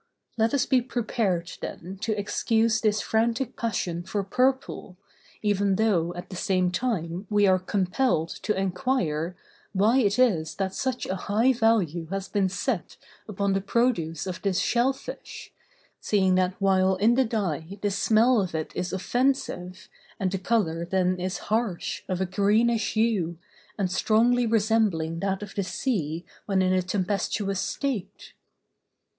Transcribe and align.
Let 0.35 0.55
us 0.55 0.65
be 0.65 0.81
prepared 0.81 1.51
then 1.61 1.99
to 2.01 2.17
excuse 2.17 2.81
this 2.81 3.01
frantic 3.01 3.55
passion 3.55 4.01
for 4.01 4.23
purple, 4.23 4.97
even 5.43 5.75
though 5.75 6.11
at 6.15 6.31
the 6.31 6.35
same 6.35 6.71
time 6.71 7.27
we 7.29 7.45
are 7.45 7.59
compelled 7.59 8.29
to 8.41 8.57
enquire, 8.57 9.35
why 9.73 9.99
it 9.99 10.17
is 10.17 10.55
that 10.55 10.73
such 10.73 11.05
a 11.05 11.15
high 11.15 11.53
value 11.53 12.07
has 12.07 12.27
been 12.27 12.49
set 12.49 12.97
upon 13.27 13.53
the 13.53 13.61
produce 13.61 14.25
of 14.25 14.41
this 14.41 14.57
shell 14.59 14.91
fish, 14.91 15.53
seeing 15.99 16.33
that 16.33 16.55
while 16.59 16.95
in 16.95 17.13
the 17.13 17.23
dye 17.23 17.77
the 17.83 17.91
smell 17.91 18.41
of 18.41 18.55
it 18.55 18.71
is 18.75 18.91
offensive, 18.91 19.87
and 20.19 20.31
the 20.31 20.39
color 20.39 20.83
then 20.83 21.19
is 21.19 21.37
harsh, 21.53 22.01
of 22.09 22.19
a 22.19 22.25
greenish 22.25 22.93
hue, 22.93 23.37
and 23.77 23.91
strongly 23.91 24.47
resembling 24.47 25.19
that 25.19 25.43
of 25.43 25.53
the 25.53 25.63
sea 25.63 26.25
when 26.47 26.63
in 26.63 26.73
a 26.73 26.81
tempestuous 26.81 27.59
state? 27.59 28.33